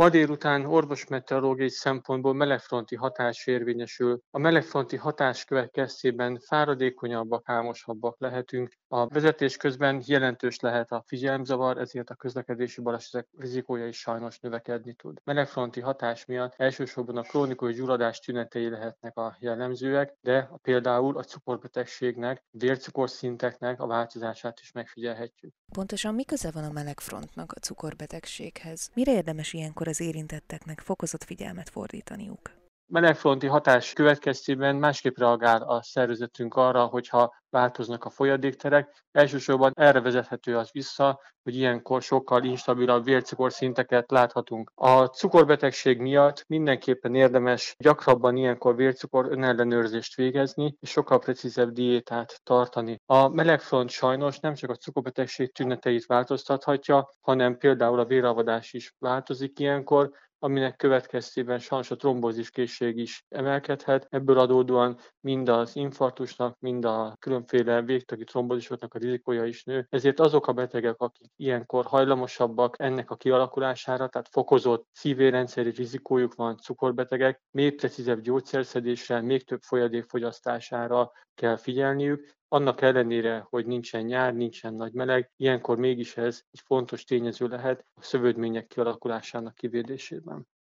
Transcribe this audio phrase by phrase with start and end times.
[0.00, 4.22] Ma délután orvosmeteorológiai szempontból melegfronti hatás érvényesül.
[4.30, 8.72] A melegfronti hatás következtében fáradékonyabbak, álmosabbak lehetünk.
[8.88, 14.94] A vezetés közben jelentős lehet a figyelemzavar, ezért a közlekedési balesetek rizikója is sajnos növekedni
[14.94, 15.20] tud.
[15.24, 22.44] Melegfronti hatás miatt elsősorban a krónikus gyulladás tünetei lehetnek a jellemzőek, de például a cukorbetegségnek,
[22.50, 25.54] vércukorszinteknek a változását is megfigyelhetjük.
[25.72, 28.90] Pontosan mi köze van a melegfrontnak a cukorbetegséghez?
[28.94, 32.59] Mire érdemes ilyenkor az érintetteknek fokozott figyelmet fordítaniuk?
[32.90, 39.04] Melegfronti hatás következtében másképp reagál a szervezetünk arra, hogyha változnak a folyadékterek.
[39.12, 44.72] Elsősorban erre vezethető az vissza, hogy ilyenkor sokkal instabilabb vércukorszinteket láthatunk.
[44.74, 53.00] A cukorbetegség miatt mindenképpen érdemes gyakrabban ilyenkor vércukor önellenőrzést végezni, és sokkal precízebb diétát tartani.
[53.06, 59.58] A melegfront sajnos nem csak a cukorbetegség tüneteit változtathatja, hanem például a véravadás is változik
[59.58, 60.10] ilyenkor,
[60.42, 64.06] aminek következtében sajnos a trombózis készség is emelkedhet.
[64.10, 69.86] Ebből adódóan mind az infarktusnak, mind a különféle végtagi trombózisoknak a rizikója is nő.
[69.90, 76.56] Ezért azok a betegek, akik ilyenkor hajlamosabbak ennek a kialakulására, tehát fokozott szívérendszeri rizikójuk van,
[76.56, 84.34] cukorbetegek, még precízebb gyógyszerszedésre, még több folyadék fogyasztására kell figyelniük, annak ellenére, hogy nincsen nyár,
[84.34, 90.48] nincsen nagy meleg, ilyenkor mégis ez egy fontos tényező lehet a szövődmények kialakulásának kivédésében.